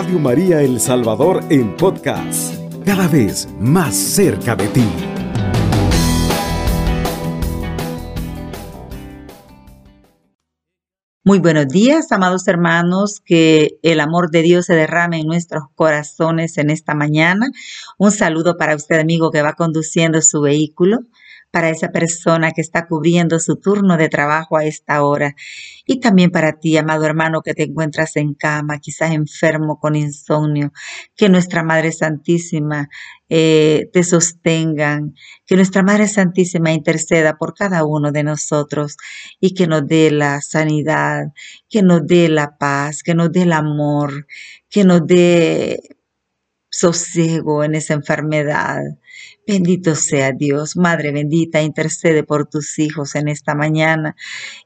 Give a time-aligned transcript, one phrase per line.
[0.00, 2.54] Radio María El Salvador en podcast,
[2.86, 4.88] cada vez más cerca de ti.
[11.22, 16.56] Muy buenos días, amados hermanos, que el amor de Dios se derrame en nuestros corazones
[16.56, 17.50] en esta mañana.
[17.98, 21.00] Un saludo para usted, amigo, que va conduciendo su vehículo
[21.50, 25.34] para esa persona que está cubriendo su turno de trabajo a esta hora.
[25.84, 30.72] Y también para ti, amado hermano, que te encuentras en cama, quizás enfermo con insomnio.
[31.16, 32.88] Que nuestra Madre Santísima
[33.28, 35.14] eh, te sostengan,
[35.46, 38.96] que nuestra Madre Santísima interceda por cada uno de nosotros
[39.40, 41.32] y que nos dé la sanidad,
[41.68, 44.26] que nos dé la paz, que nos dé el amor,
[44.68, 45.80] que nos dé
[46.70, 48.80] sosiego en esa enfermedad.
[49.46, 54.16] Bendito sea Dios, Madre bendita, intercede por tus hijos en esta mañana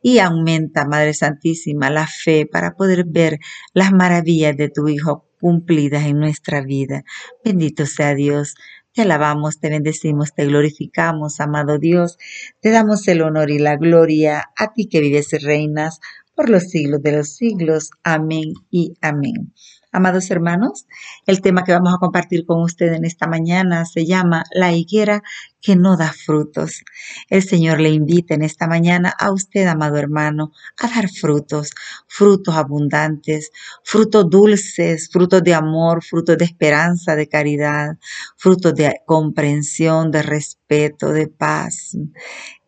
[0.03, 3.39] y aumenta, Madre Santísima, la fe para poder ver
[3.73, 7.05] las maravillas de tu Hijo cumplidas en nuestra vida.
[7.45, 8.55] Bendito sea Dios.
[8.95, 12.17] Te alabamos, te bendecimos, te glorificamos, amado Dios.
[12.61, 16.01] Te damos el honor y la gloria a ti que vives y reinas
[16.35, 17.91] por los siglos de los siglos.
[18.03, 19.53] Amén y amén.
[19.95, 20.89] Amados hermanos,
[21.25, 25.23] el tema que vamos a compartir con ustedes en esta mañana se llama La higuera
[25.65, 26.85] que no da frutos.
[27.31, 31.71] El Señor le invita en esta mañana a usted, amado hermano, a dar frutos,
[32.07, 33.51] frutos abundantes,
[33.83, 37.97] frutos dulces, frutos de amor, frutos de esperanza, de caridad,
[38.37, 41.97] frutos de comprensión, de respeto, de paz.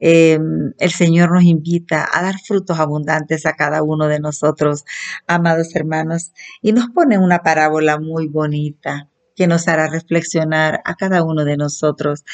[0.00, 4.86] Em, el Señor nos invita a dar frutos abundantes a cada uno de nosotros,
[5.26, 11.22] amados hermanos, y nos pone una parábola muy bonita que nos hará reflexionar a cada
[11.22, 12.24] uno de nosotros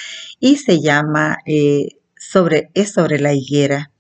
[0.41, 3.91] y se llama eh, sobre, es sobre la higuera.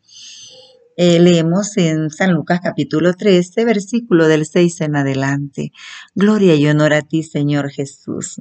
[0.97, 5.72] Eh, leemos en San Lucas capítulo 13, versículo del 6 en adelante.
[6.14, 8.41] Gloria y honor a ti, Señor Jesús.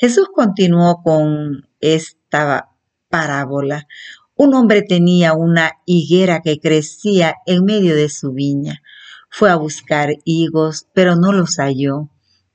[0.00, 2.70] Jesús continuó con esta
[3.08, 3.86] parábola.
[4.34, 8.82] Un hombre tenía una higuera que crecía en medio de su viña.
[9.30, 12.08] Fue a buscar higos, pero no los halló.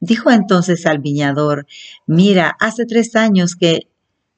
[0.06, 1.66] Dijo entonces al viñador,
[2.06, 3.90] mira, hace tres años que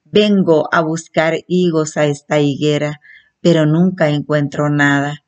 [0.04, 3.02] vengo a buscar higos a esta higuera,
[3.42, 5.24] pero nunca encuentro nada.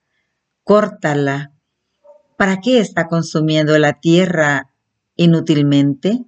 [0.63, 1.53] Córtala.
[2.37, 4.69] ¿Para qué está consumiendo la tierra
[5.15, 6.23] inútilmente?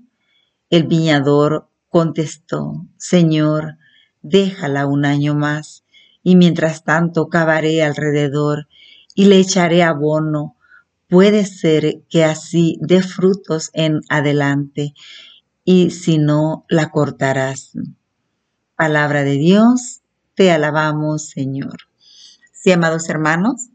[0.72, 3.78] El viñador contestó, Señor,
[4.24, 5.84] déjala un año más,
[6.24, 8.70] y mientras tanto cavaré alrededor
[9.14, 10.56] y le echaré abono
[11.09, 14.94] puede ser que así dé frutos en adelante
[15.66, 17.74] y si no, la cortarás.
[18.75, 20.02] Palabra de Dios,
[20.36, 21.78] te alabamos Señor.
[22.53, 23.70] Sí, amados hermanos,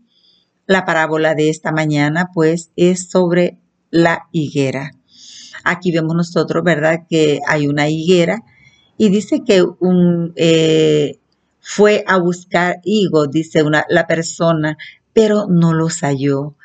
[0.66, 4.92] la parábola de esta mañana pues es sobre la higuera.
[5.64, 7.06] Aquí vemos nosotros, ¿verdad?
[7.08, 8.42] Que hay una higuera
[8.96, 11.18] y dice que un, eh,
[11.60, 14.76] fue a buscar higos, dice una, la persona,
[15.12, 16.56] pero no los halló.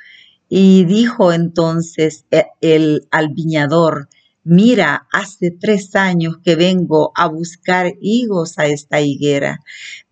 [0.50, 4.10] Y dijo entonces e, el, al viñador,
[4.44, 9.60] mira, hace tres años que vengo a buscar higos a esta higuera,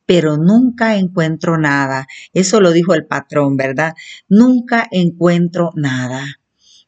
[0.06, 2.08] pero nunca encuentro nada.
[2.34, 3.96] Eso lo dijo el patrón, ¿verdad?
[4.30, 6.24] Nunca encuentro nada.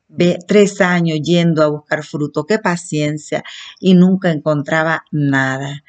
[0.07, 3.43] Ve tres años yendo a buscar fruto, qué paciencia,
[3.79, 5.83] y nunca encontraba nada.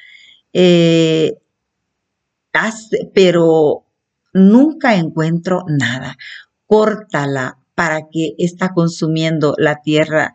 [0.51, 1.37] Eh,
[3.13, 3.85] pero
[4.33, 6.17] nunca encuentro nada
[6.71, 10.33] córtala para que está consumiendo la tierra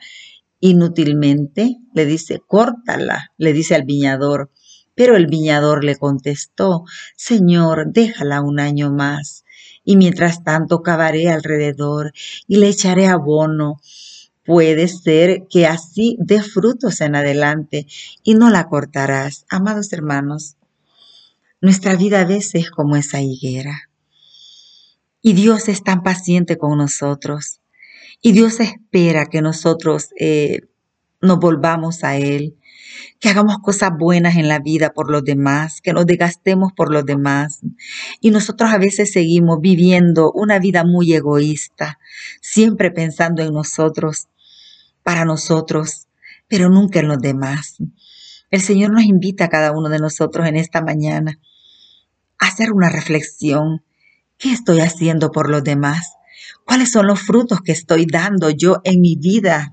[0.60, 1.78] inútilmente.
[1.94, 4.50] Le dice, córtala, le dice al viñador.
[4.94, 6.84] Pero el viñador le contestó,
[7.16, 9.46] Señor, déjala un año más,
[9.82, 12.12] y mientras tanto cavaré alrededor
[12.46, 13.80] y le echaré abono.
[14.44, 17.86] Puede ser que así dé frutos en adelante
[18.22, 19.46] y no la cortarás.
[19.48, 20.56] Amados hermanos,
[21.62, 23.85] nuestra vida a veces es como esa higuera.
[25.26, 27.60] Y Dios es tan paciente con nosotros.
[28.22, 30.60] Y Dios espera que nosotros eh,
[31.20, 32.56] nos volvamos a Él,
[33.18, 37.04] que hagamos cosas buenas en la vida por los demás, que nos desgastemos por los
[37.04, 37.58] demás.
[38.20, 41.98] Y nosotros a veces seguimos viviendo una vida muy egoísta,
[42.40, 44.28] siempre pensando en nosotros,
[45.02, 46.06] para nosotros,
[46.46, 47.78] pero nunca en los demás.
[48.52, 51.40] El Señor nos invita a cada uno de nosotros en esta mañana
[52.38, 53.82] a hacer una reflexión
[54.38, 56.12] ¿Qué estoy haciendo por los demás?
[56.66, 59.72] ¿Cuáles son los frutos que estoy dando yo en mi vida?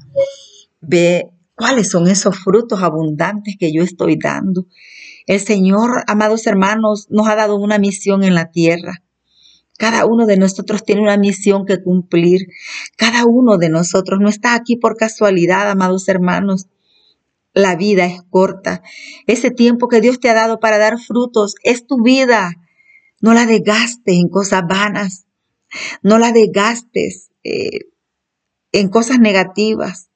[0.79, 4.67] Ve cuáles son esos frutos abundantes que yo estoy dando.
[5.25, 9.03] El Señor, amados hermanos, nos ha dado una misión en la tierra.
[9.77, 12.47] Cada uno de nosotros tiene una misión que cumplir.
[12.95, 16.67] Cada uno de nosotros no está aquí por casualidad, amados hermanos.
[17.53, 18.81] La vida es corta.
[19.27, 22.53] Ese tiempo que Dios te ha dado para dar frutos es tu vida.
[23.23, 25.27] No la desgastes en cosas vanas.
[26.01, 27.87] No la desgastes eh,
[28.73, 30.09] en cosas negativas.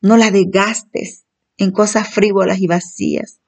[0.00, 1.26] No la desgastes
[1.58, 3.40] en cosas frívolas y vacías.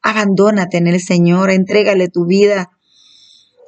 [0.00, 2.70] Abandónate en el Señor, entrégale tu vida.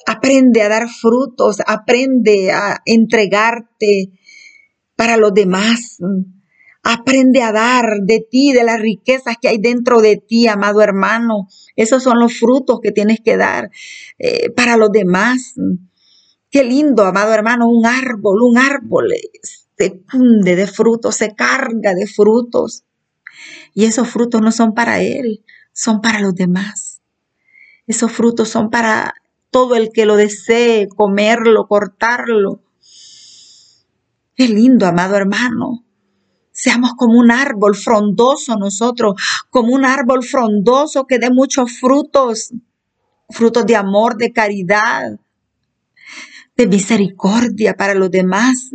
[0.06, 4.12] Aprende a dar frutos, aprende a entregarte
[4.94, 5.98] para los demás.
[6.82, 11.48] Aprende a dar de ti, de las riquezas que hay dentro de ti, amado hermano.
[11.76, 13.70] Esos son los frutos que tienes que dar
[14.18, 15.54] eh, para los demás.
[16.50, 19.12] Qué lindo, amado hermano, un árbol, un árbol
[19.82, 22.84] se cunde de frutos, se carga de frutos.
[23.74, 27.00] Y esos frutos no son para él, son para los demás.
[27.86, 29.14] Esos frutos son para
[29.50, 32.62] todo el que lo desee, comerlo, cortarlo.
[34.34, 35.84] Qué lindo, amado hermano.
[36.64, 39.20] Seamos como un árbol frondoso nosotros,
[39.50, 42.52] como un árbol frondoso que dé muchos frutos,
[43.30, 45.18] frutos de amor, de caridad,
[46.56, 48.70] de misericordia para los demás.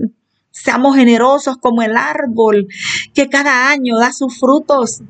[0.51, 2.68] Seamos generosos como el árbol
[3.13, 5.01] que cada año da sus frutos.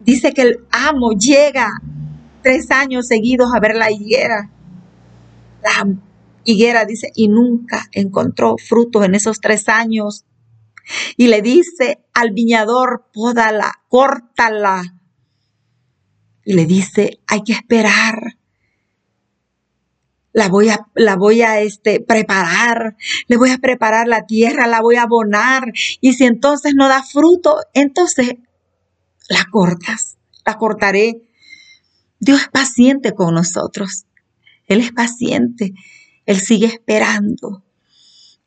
[0.00, 1.68] Dice que el amo llega
[2.42, 4.50] tres años seguidos a ver la higuera.
[5.62, 5.86] La
[6.44, 10.24] higuera dice, y nunca encontró frutos en esos tres años
[11.16, 14.82] y le dice al viñador, pódala, córtala.
[16.44, 18.38] Y le dice, hay que esperar.
[20.32, 22.96] La voy a, la voy a este, preparar,
[23.28, 25.72] le voy a preparar la tierra, la voy a abonar.
[26.00, 28.36] Y si entonces no da fruto, entonces
[29.28, 31.28] la cortas, la cortaré.
[32.18, 34.06] Dios es paciente con nosotros.
[34.66, 35.74] Él es paciente.
[36.24, 37.62] Él sigue esperando.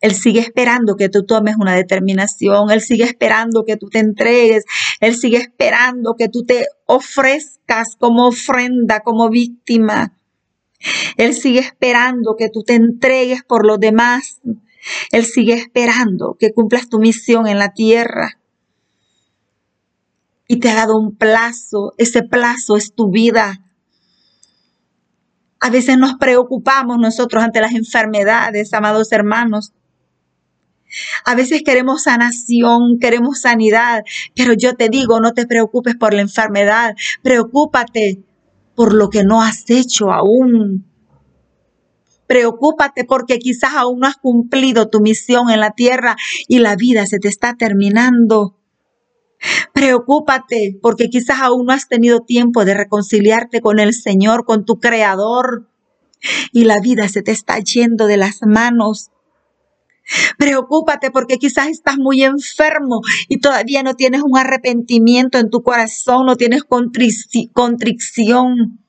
[0.01, 4.65] Él sigue esperando que tú tomes una determinación, Él sigue esperando que tú te entregues,
[4.99, 10.13] Él sigue esperando que tú te ofrezcas como ofrenda, como víctima.
[11.17, 14.39] Él sigue esperando que tú te entregues por los demás.
[15.11, 18.39] Él sigue esperando que cumplas tu misión en la tierra.
[20.47, 21.93] Y te ha dado un plazo.
[21.97, 23.61] Ese plazo es tu vida.
[25.59, 29.73] A veces nos preocupamos nosotros ante las enfermedades, amados hermanos.
[31.23, 34.03] A veces queremos sanación, queremos sanidad,
[34.35, 38.23] pero yo te digo, no te preocupes por la enfermedad, preocúpate
[38.75, 40.85] por lo que no has hecho aún.
[42.27, 46.15] Preocúpate porque quizás aún no has cumplido tu misión en la tierra
[46.47, 48.57] y la vida se te está terminando.
[49.73, 54.79] Preocúpate porque quizás aún no has tenido tiempo de reconciliarte con el Señor, con tu
[54.79, 55.69] Creador,
[56.51, 59.11] y la vida se te está yendo de las manos.
[60.37, 66.25] Preocúpate porque quizás estás muy enfermo y todavía no tienes un arrepentimiento en tu corazón,
[66.27, 66.63] no tienes
[67.53, 68.79] contrición.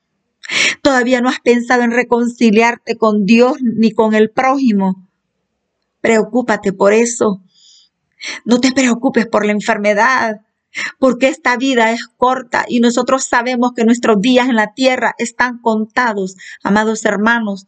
[0.81, 5.07] Todavía no has pensado en reconciliarte con Dios ni con el prójimo.
[6.01, 7.41] Preocúpate por eso.
[8.45, 10.41] No te preocupes por la enfermedad,
[10.99, 15.59] porque esta vida es corta y nosotros sabemos que nuestros días en la tierra están
[15.59, 17.67] contados, amados hermanos.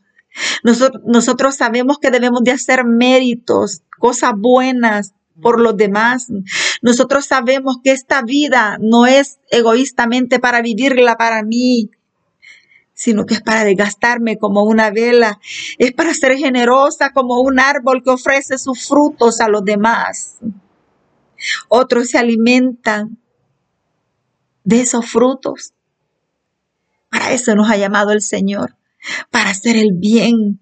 [0.64, 6.28] Nosotros, sabemos que debemos de hacer méritos, cosas buenas por los demás.
[6.82, 11.92] Nosotros sabemos que esta vida no es egoístamente para vivirla para mí,
[12.94, 15.40] sino que es para desgastarme como una vela,
[15.78, 20.38] es para ser generosa como un árbol que ofrece sus frutos a los demás.
[21.70, 23.18] Otros se alimentan
[24.66, 25.74] de esos frutos.
[27.10, 28.79] Para eso nos ha llamado el Señor
[29.32, 30.62] para hacer el bien,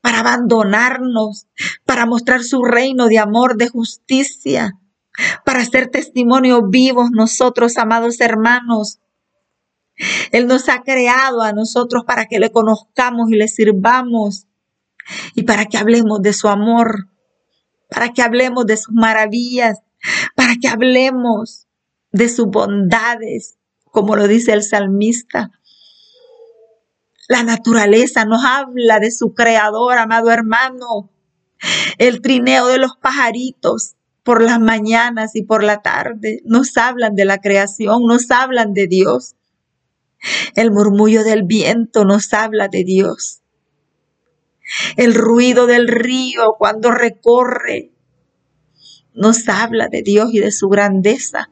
[0.00, 1.46] para abandonarnos,
[1.84, 4.78] para mostrar su reino de amor, de justicia,
[5.44, 9.00] para ser testimonios vivos nosotros, amados hermanos.
[10.32, 14.46] Él nos ha creado a nosotros para que le conozcamos y le sirvamos
[15.34, 17.08] y para que hablemos de su amor,
[17.88, 19.80] para que hablemos de sus maravillas,
[20.34, 21.66] para que hablemos
[22.10, 25.50] de sus bondades, como lo dice el salmista.
[27.28, 31.10] La naturaleza nos habla de su creador, amado hermano.
[31.98, 37.24] El trineo de los pajaritos por las mañanas y por la tarde nos hablan de
[37.24, 39.36] la creación, nos hablan de Dios.
[40.54, 43.40] El murmullo del viento nos habla de Dios.
[44.96, 47.90] El ruido del río cuando recorre
[49.14, 51.50] nos habla de Dios y de su grandeza.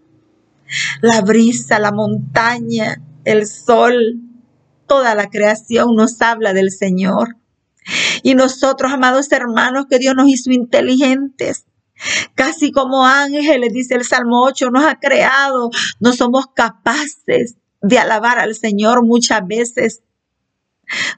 [1.01, 4.21] La brisa, la montaña, el sol,
[4.93, 7.39] toda la creación nos habla del Señor.
[8.23, 11.65] Y nosotros, amados hermanos, que Dios nos hizo inteligentes,
[12.35, 18.39] casi como ángeles, dice el Salmo 8, nos ha creado, no somos capaces de alabar
[18.39, 20.03] al Señor muchas veces.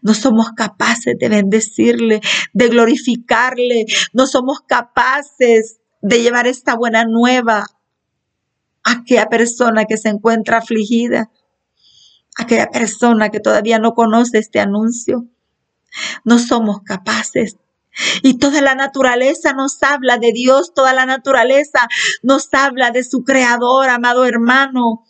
[0.03, 2.21] No somos capaces de bendecirle,
[2.53, 7.67] de glorificarle, no somos capaces de llevar esta buena nueva
[8.85, 11.33] a aquella persona que se encuentra afligida,
[12.37, 15.27] aquella persona que todavía no conoce este anuncio.
[16.25, 17.57] No somos capaces.
[18.23, 21.89] Y toda la naturaleza nos habla de Dios, toda la naturaleza
[22.23, 25.05] nos habla de su creador, amado hermano.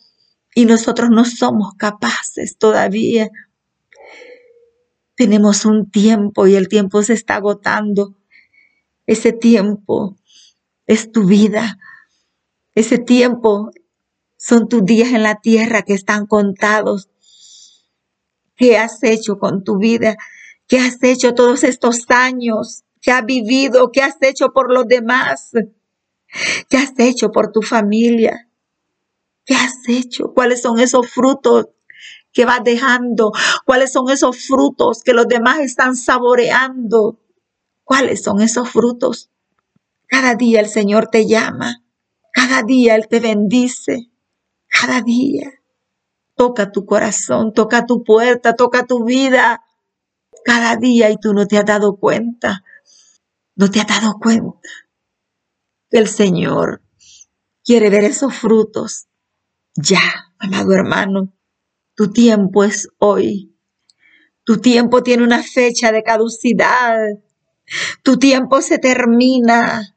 [0.53, 3.29] Y nosotros no somos capaces todavía.
[5.15, 8.15] Tenemos un tiempo y el tiempo se está agotando.
[9.07, 10.17] Ese tiempo
[10.85, 11.77] es tu vida.
[12.75, 13.71] Ese tiempo
[14.37, 17.09] son tus días en la tierra que están contados.
[18.55, 20.15] ¿Qué has hecho con tu vida?
[20.67, 22.83] ¿Qué has hecho todos estos años?
[23.01, 23.91] ¿Qué has vivido?
[23.91, 25.51] ¿Qué has hecho por los demás?
[26.69, 28.49] ¿Qué has hecho por tu familia?
[29.45, 30.33] ¿Qué has hecho?
[30.33, 31.67] ¿Cuáles son esos frutos
[32.33, 33.31] que vas dejando?
[33.65, 37.19] ¿Cuáles son esos frutos que los demás están saboreando?
[37.83, 39.29] ¿Cuáles son esos frutos?
[40.07, 41.83] Cada día el Señor te llama.
[42.33, 44.09] Cada día Él te bendice.
[44.67, 45.54] Cada día.
[46.35, 49.63] Toca tu corazón, toca tu puerta, toca tu vida
[50.43, 52.63] cada día y tú no te has dado cuenta,
[53.55, 54.69] no te has dado cuenta
[55.89, 56.83] que el Señor
[57.63, 59.07] quiere ver esos frutos.
[59.75, 61.33] Ya, amado hermano,
[61.95, 63.57] tu tiempo es hoy.
[64.43, 66.99] Tu tiempo tiene una fecha de caducidad.
[68.03, 69.95] Tu tiempo se termina.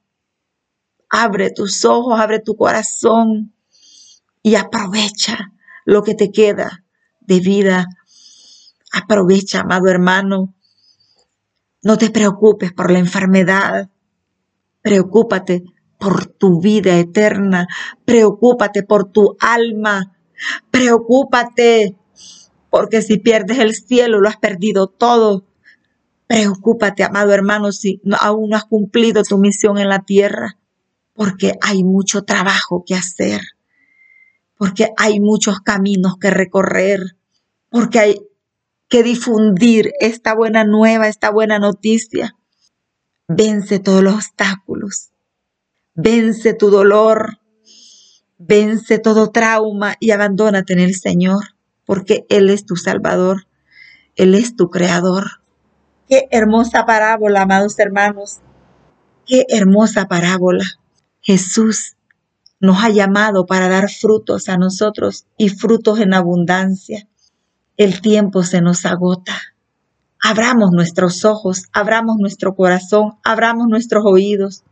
[1.11, 3.55] Abre tus ojos, abre tu corazón
[4.43, 5.53] y aprovecha
[5.89, 6.85] lo que te queda
[7.21, 7.87] de vida
[8.93, 10.55] Aprovecha, amado hermano.
[11.83, 13.91] No te preocupes por la enfermedad.
[14.83, 15.65] Preocúpate
[15.99, 17.67] por tu vida eterna.
[18.05, 20.17] Preocúpate por tu alma.
[20.71, 21.97] Preocúpate
[22.71, 25.45] porque si pierdes el cielo lo has perdido todo.
[26.27, 30.59] Preocúpate, amado hermano, si aún no has cumplido tu misión en la tierra,
[31.15, 33.41] porque hay mucho trabajo que hacer,
[34.59, 37.17] porque hay muchos caminos que recorrer,
[37.71, 38.21] porque hay
[38.89, 42.37] que difundir esta buena nueva, esta buena noticia.
[43.29, 45.11] Vence todos los obstáculos,
[45.95, 47.39] vence tu dolor,
[48.39, 53.47] vence todo trauma y abandónate en el Señor, porque Él es tu Salvador,
[54.17, 55.43] Él es tu Creador.
[56.09, 58.39] Qué hermosa parábola, amados hermanos,
[59.27, 60.65] qué hermosa parábola.
[61.21, 61.98] Jesús
[62.61, 67.09] nos ha llamado para dar frutos a nosotros y frutos en abundancia
[67.79, 69.35] el tiempo se nos agota.
[70.21, 74.65] Abramos nuestros ojos, abramos nuestro corazón, abramos nuestros oídos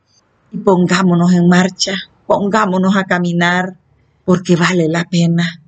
[0.51, 1.95] y pongámonos en marcha,
[2.27, 3.79] pongámonos a caminar,
[4.25, 5.63] porque vale la pena.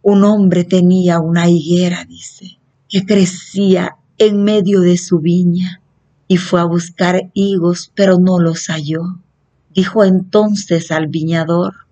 [0.00, 5.82] Un hombre tenía una higuera, dice, que crecía en medio de su viña
[6.28, 9.02] y fue a buscar higos, pero no los halló.
[9.76, 11.86] Dijo entonces al viñador,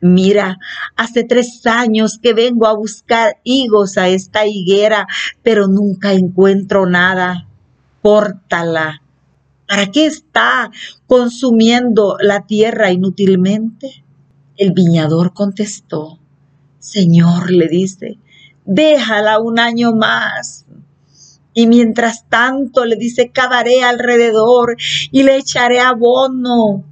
[0.00, 0.58] Mira,
[0.96, 5.06] hace tres años que vengo a buscar higos a esta higuera,
[5.42, 7.48] pero nunca encuentro nada.
[8.02, 9.02] Córtala.
[9.66, 10.70] ¿Para qué está
[11.06, 14.04] consumiendo la tierra inútilmente?
[14.58, 16.18] El viñador contestó,
[16.78, 18.18] Señor, le dice,
[18.66, 20.66] déjala un año más.
[21.54, 24.76] Y mientras tanto le dice, cavaré alrededor
[25.10, 26.84] y le echaré abono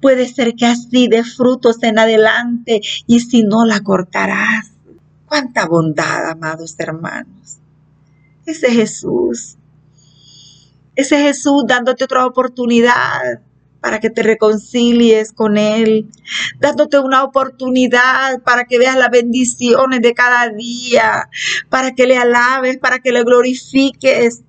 [0.00, 4.72] Puede ser que así de frutos en adelante y si no la cortarás.
[5.26, 7.58] Cuánta bondad, amados hermanos.
[8.44, 9.56] Ese Jesús.
[10.94, 13.40] Ese Jesús dándote otra oportunidad
[13.80, 16.08] para que te reconcilies con Él,
[16.58, 21.28] dándote una oportunidad para que veas las bendiciones de cada día,
[21.68, 24.42] para que le alabes, para que le glorifiques,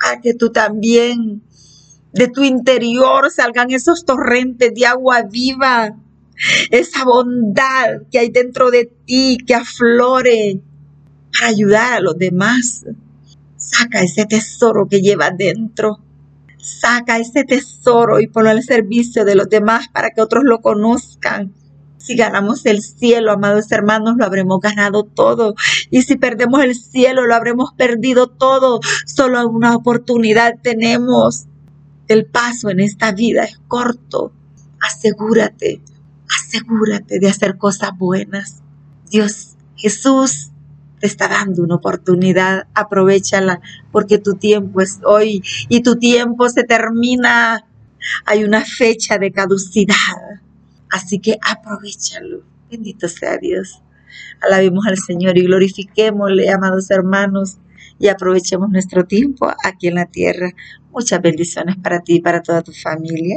[0.00, 1.42] para que tú también
[2.12, 5.96] de tu interior salgan esos torrentes de agua viva,
[6.70, 10.60] esa bondad que hay dentro de ti, que aflore
[11.32, 12.84] para ayudar a los demás.
[13.56, 15.98] Saca ese tesoro que llevas dentro.
[16.56, 21.52] Saca ese tesoro y ponlo al servicio de los demás para que otros lo conozcan.
[21.98, 25.54] Si ganamos el cielo, amados hermanos, lo habremos ganado todo.
[25.90, 28.80] Y si perdemos el cielo, lo habremos perdido todo.
[29.04, 31.47] Solo una oportunidad tenemos
[32.08, 34.32] el paso en esta vida es corto.
[34.80, 35.80] Asegúrate,
[36.28, 38.62] asegúrate de hacer cosas buenas.
[39.10, 40.50] Dios, Jesús,
[41.00, 43.60] te está dando una oportunidad, aprovechala,
[43.92, 47.64] porque tu tiempo es hoy y tu tiempo se termina.
[48.24, 49.96] Hay una fecha de caducidad,
[50.90, 52.42] así que aprovechalo.
[52.70, 53.82] Bendito sea Dios.
[54.40, 57.58] Alabemos al Señor y glorifiquémosle, amados hermanos,
[57.98, 60.52] y aprovechemos nuestro tiempo aquí en la tierra.
[60.98, 63.36] Muchas bendiciones para ti y para toda tu familia.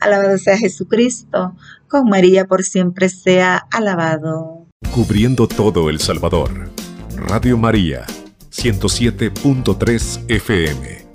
[0.00, 1.54] Alabado sea Jesucristo.
[1.88, 4.66] Con María por siempre sea alabado.
[4.94, 6.70] Cubriendo todo El Salvador.
[7.14, 8.06] Radio María,
[8.50, 11.05] 107.3 FM.